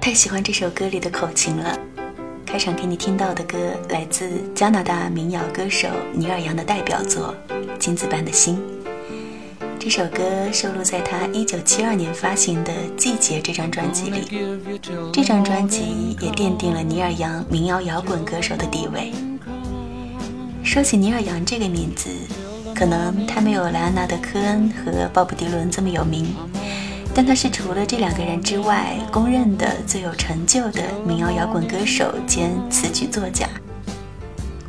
[0.00, 1.78] 太喜欢这首歌里的口琴了。
[2.46, 3.58] 开场给你听到的歌
[3.90, 7.34] 来自加拿大民谣歌手尼尔杨的代表作
[7.78, 8.56] 《金子般的心》。
[9.78, 14.22] 这首歌收录在他1972年发行的《季节》这张专辑里。
[15.12, 19.12] 这张专辑也奠定了尼尔杨民谣摇滚歌手的地位。
[20.64, 22.08] 说起尼尔杨这个名字，
[22.74, 26.34] 可能他没有莱昂纳德·科恩和鲍勃·迪伦这么有名。
[27.14, 33.46] 但他是除了这两个人之外，公认的最有成就的民谣摇滚歌手兼词曲作家。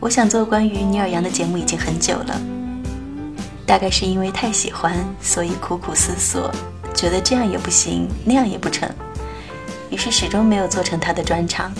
[0.00, 2.40] 我想做关于尼尔杨的节目已经很久了，
[3.66, 6.50] 大概是因为太喜欢，所以苦苦思索，
[6.94, 8.88] 觉得这样也不行，那样也不成，
[9.90, 11.70] 于是始终没有做成他的专场。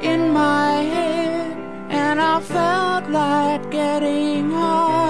[0.01, 1.55] in my head,
[1.91, 5.02] and I felt like getting high.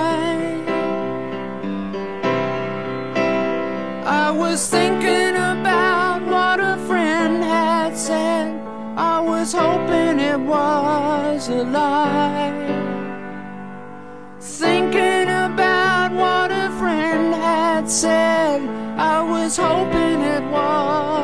[10.54, 12.54] Was a lie.
[14.40, 18.62] Thinking about what a friend had said,
[19.14, 21.23] I was hoping it was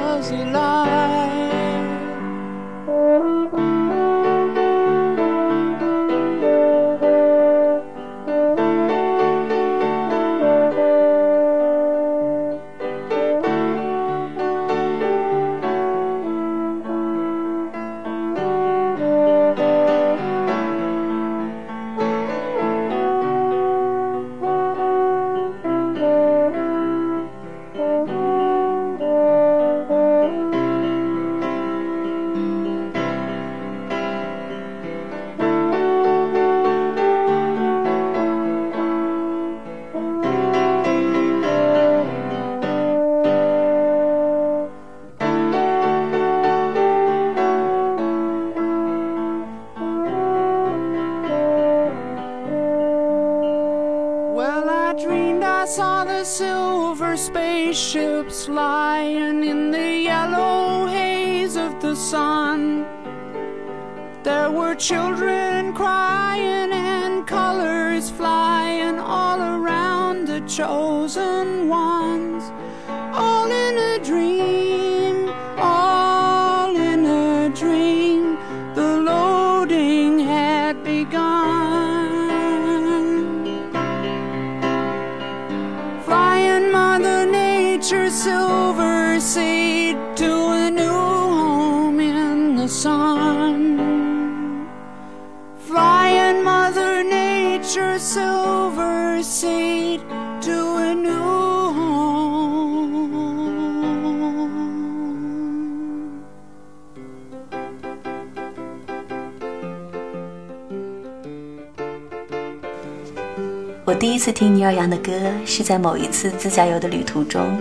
[113.89, 115.11] 我第一次听尼尔杨的歌，
[115.47, 117.59] 是在某一次自驾游的旅途中，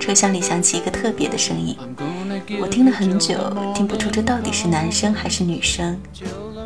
[0.00, 1.76] 车厢里响起一个特别的声音。
[2.58, 3.36] 我听了很久，
[3.74, 6.00] 听不出这到底是男生还是女生。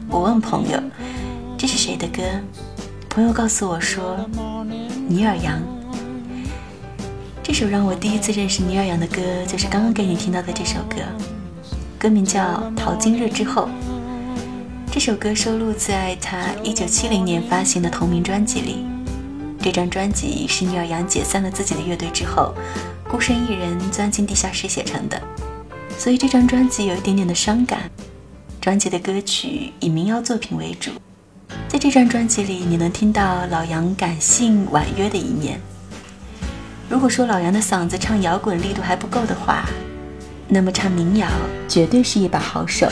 [0.08, 0.80] 我问朋友
[1.58, 2.22] ：“这是谁的歌？”
[3.10, 4.24] 朋友告诉我说
[5.08, 5.60] ：“尼尔杨。”
[7.42, 10.98] 这首让我第一次认识尼尔杨的歌，就是刚刚给你听到的这首歌，
[11.98, 12.40] 歌名叫
[12.76, 13.62] 《淘金热之后》。
[14.92, 18.91] 这首歌收录在他1970年发行的同名专辑里。
[19.62, 22.52] 这张专辑是尼尔杨解散了自己的乐队之后，
[23.08, 25.22] 孤身一人钻进地下室写成的，
[25.96, 27.88] 所以这张专辑有一点点的伤感。
[28.60, 30.90] 专辑的歌曲以民谣作品为主，
[31.68, 35.60] 在这张专辑里，你能听到老杨感性婉约的一面。
[36.88, 39.64] 如果说老杨的嗓子唱摇滚力度还不够的话，
[40.48, 41.28] 那么唱民谣
[41.68, 42.88] 绝对是一把好手。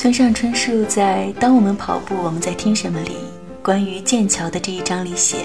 [0.00, 3.16] 村上春树在《当我们跑步，我们在听什么》里，
[3.62, 5.44] 关于剑桥的这一章里写，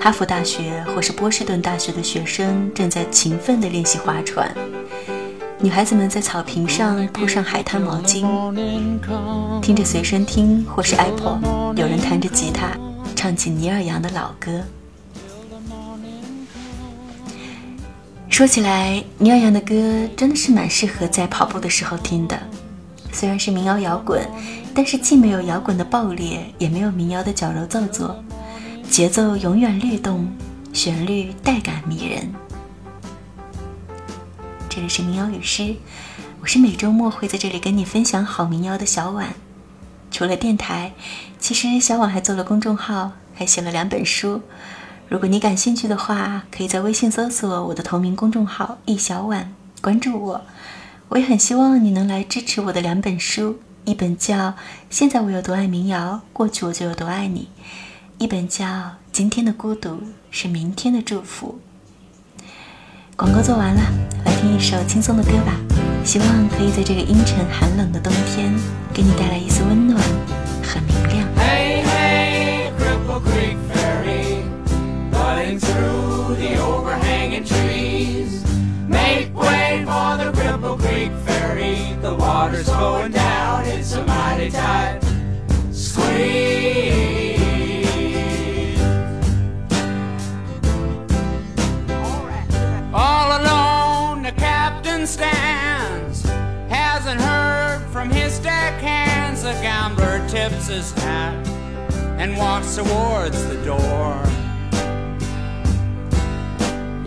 [0.00, 4.52] 哈佛大学或是波士顿大学的学生正在勤奋地练习划船，
[5.60, 8.26] 女孩子们在草坪上铺上海滩毛巾，
[9.62, 11.38] 听着随身听或是 Apple，
[11.76, 12.76] 有人弹着吉他，
[13.14, 14.60] 唱起尼尔杨的老歌。
[18.28, 19.74] 说起来，尼尔杨的歌
[20.16, 22.36] 真的是蛮适合在跑步的时候听的。
[23.16, 24.28] 虽然是民谣摇滚，
[24.74, 28.22] 但是既没有摇滚的爆裂，也没有民谣的矫揉造作，
[28.90, 30.30] 节奏永远律动，
[30.74, 32.30] 旋律带感迷人。
[34.68, 35.74] 这里是民谣与诗，
[36.42, 39.32] 我是每周末会在这里跟你分享好民谣的小婉。
[40.10, 40.92] 除了电台，
[41.38, 44.42] 其实小婉还做了公众号，还写了两本书。
[45.08, 50.42] 如果你感兴趣的话，可以在微信搜索我的同名公众号“易小婉”，关注我。
[51.08, 54.34] 我也很希望你能来支持我的两本书，一本叫
[54.90, 57.48] 《现在我有多爱民谣，过去我就有多爱你》，
[58.18, 58.64] 一本叫
[59.12, 61.60] 《今天的孤独是明天的祝福》。
[63.16, 63.80] 广告做完了，
[64.24, 65.56] 来听一首轻松的歌吧，
[66.04, 68.12] 希望可以在这个阴沉寒冷的冬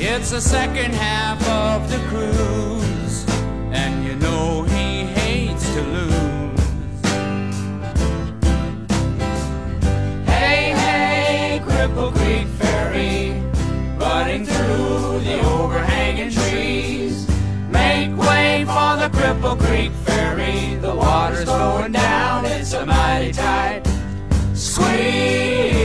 [0.02, 3.26] It's the second half of the cruise,
[3.74, 6.60] and you know he hates to lose.
[10.26, 13.44] Hey, hey, Cripple Creek Ferry,
[13.98, 17.28] running through the overhanging trees.
[17.70, 20.76] Make way for the Cripple Creek Ferry.
[20.76, 23.84] The water's going down, it's a mighty tight
[24.54, 25.79] squeeze.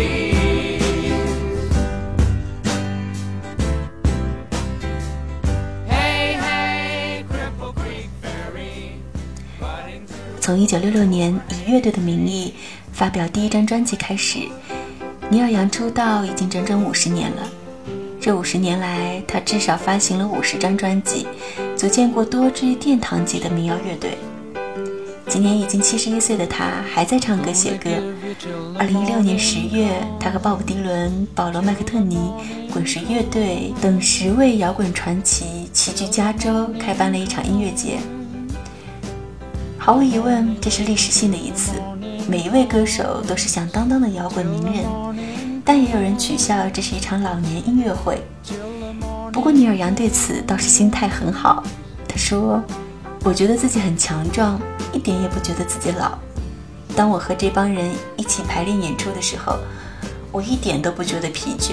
[10.45, 12.53] 从一九六六年以乐队的名义
[12.93, 14.41] 发表第一张专辑开始，
[15.31, 17.49] 尼尔杨出道已经整整五十年了。
[18.21, 21.27] 这五十年来，他至少发行了五十张专辑，
[21.75, 24.19] 组建过多支殿堂级的民谣乐队。
[25.29, 27.89] 今年已经七十一岁的他，还在唱歌写歌。
[28.79, 32.19] 二零一六年十月，他和鲍勃迪伦、保罗麦克特尼、
[32.71, 37.99] 滚石乐队等十位摇滚传奇齐聚加州，开办了一场音乐节。
[39.85, 41.73] 毫无疑问，这是历史性的一次。
[42.27, 44.87] 每一位歌手都是响当当的摇滚名人，
[45.63, 48.19] 但也有人取笑这是一场老年音乐会。
[49.31, 51.63] 不过尼尔杨对此倒是心态很好，
[52.09, 52.65] 他说
[53.25, 54.59] ：“我觉得自己很强壮，
[54.91, 56.17] 一点也不觉得自己老。
[56.97, 59.59] 当我和这帮人一起排练演出的时候，
[60.33, 61.73] 我一点都不觉得疲倦。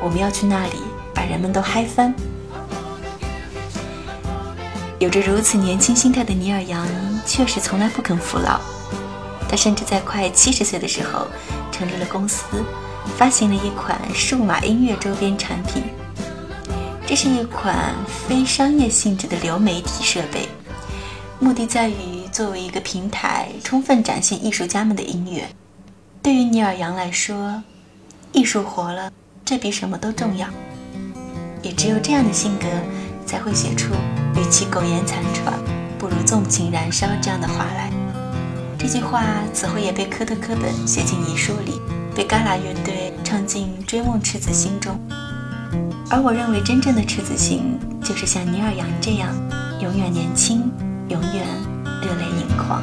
[0.00, 0.74] 我们要去那里
[1.12, 2.14] 把人们都嗨翻。”
[5.00, 6.86] 有着如此年轻心态的尼尔杨，
[7.26, 8.60] 确实从来不肯服老。
[9.48, 11.26] 他甚至在快七十岁的时候，
[11.70, 12.44] 成立了公司，
[13.16, 15.82] 发行了一款数码音乐周边产品。
[17.06, 17.94] 这是一款
[18.26, 20.48] 非商业性质的流媒体设备，
[21.38, 25.46] 目的在于作为一个平台，充分展现艺术家们的音乐。
[26.22, 27.62] 对于尼尔杨来说，
[28.32, 29.12] 艺术活了，
[29.44, 30.48] 这比什么都重要。
[31.60, 32.66] 也只有这样的性格，
[33.26, 33.92] 才会写出
[34.36, 35.54] “与其苟延残喘，
[36.34, 37.92] 纵情燃烧”这样的话来。
[38.76, 39.22] 这句话
[39.52, 41.80] 此后也被科特·科本写进遗书里，
[42.12, 44.98] 被嘎啦乐队唱进《追梦赤子心》中。
[46.10, 49.28] 而我认为，真正的赤子心，就是像尼尔杨这样，
[49.80, 50.72] 永远年轻，
[51.08, 51.46] 永远
[52.02, 52.82] 热泪盈眶。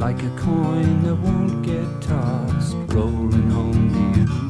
[0.00, 4.49] like a coin that won't get tossed, rolling home to you.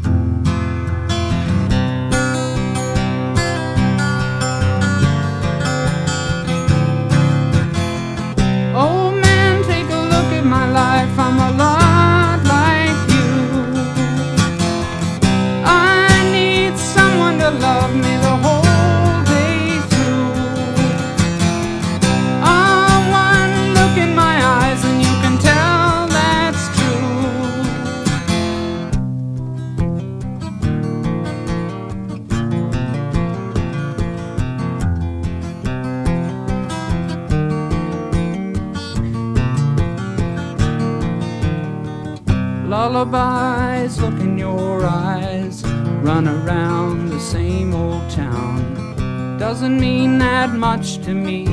[42.81, 44.01] lullabies.
[44.01, 45.63] Look in your eyes,
[46.09, 49.37] run around the same old town.
[49.39, 51.45] Doesn't mean that much to me,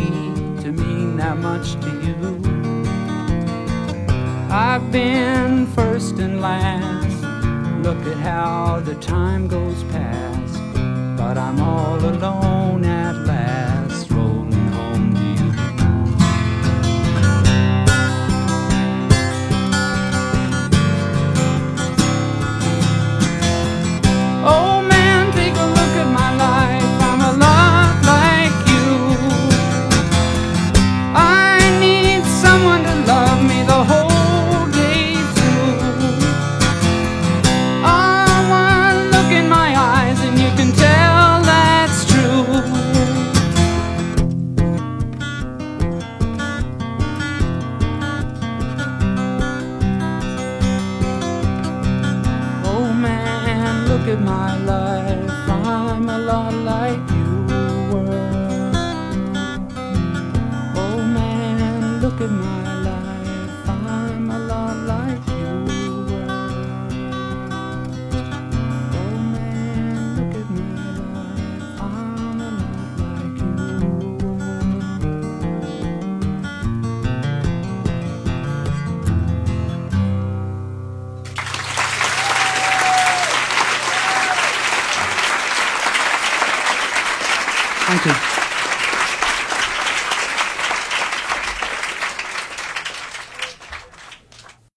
[0.63, 2.21] to mean that much to you.
[4.49, 7.17] I've been first and last.
[7.85, 10.55] Look at how the time goes past,
[11.17, 13.66] but I'm all alone at last.
[62.27, 62.56] good.